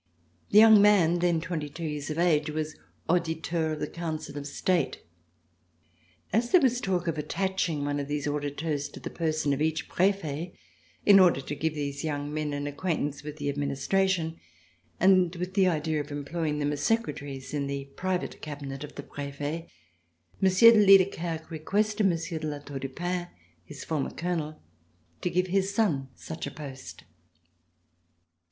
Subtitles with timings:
[0.49, 3.37] The young man, then twenty two years of age, was C349] RECOLLECTIONS OF THE REVOLUTION
[3.37, 5.01] auditeur of the Council of State.
[6.33, 9.87] As there was talk of attaching one of these auditeurs to the person of each
[9.87, 10.53] prefet,
[11.05, 14.39] in order to give these young men an acquaintance with the administration,
[14.99, 19.03] and with the idea of employing them as secretaries in the private cabinet of the
[19.03, 19.69] prefet,
[20.41, 23.27] Monsieur de Liedekerke re quested Monsieur de La Tour du Pin,
[23.63, 24.59] his former Colonel,
[25.21, 27.03] to give his son such a post.